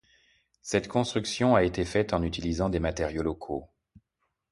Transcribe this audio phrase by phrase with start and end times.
[0.63, 3.69] Cette construction a été faite en utilisant des matériaux locaux.